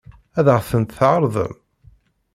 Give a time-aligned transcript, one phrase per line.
[0.39, 1.55] Ad ɣ-tent-tɛeṛḍem?